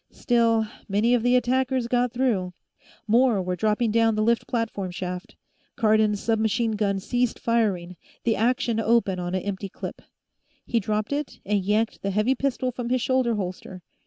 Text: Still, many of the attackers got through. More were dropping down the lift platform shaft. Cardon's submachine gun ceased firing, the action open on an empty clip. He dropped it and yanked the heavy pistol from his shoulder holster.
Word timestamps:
Still, 0.09 0.65
many 0.89 1.13
of 1.13 1.21
the 1.21 1.35
attackers 1.35 1.87
got 1.87 2.11
through. 2.11 2.53
More 3.05 3.39
were 3.39 3.55
dropping 3.55 3.91
down 3.91 4.15
the 4.15 4.23
lift 4.23 4.47
platform 4.47 4.89
shaft. 4.89 5.35
Cardon's 5.75 6.19
submachine 6.19 6.71
gun 6.71 6.99
ceased 6.99 7.37
firing, 7.37 7.95
the 8.23 8.35
action 8.35 8.79
open 8.79 9.19
on 9.19 9.35
an 9.35 9.43
empty 9.43 9.69
clip. 9.69 10.01
He 10.65 10.79
dropped 10.79 11.13
it 11.13 11.39
and 11.45 11.63
yanked 11.63 12.01
the 12.01 12.09
heavy 12.09 12.33
pistol 12.33 12.71
from 12.71 12.89
his 12.89 12.99
shoulder 13.03 13.35
holster. 13.35 13.83